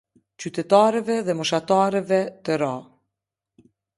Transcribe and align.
Qytetarëve 0.43 1.17
dhe 1.27 1.35
moshtarëve 1.41 2.19
të 2.47 2.57
ra. 2.65 2.73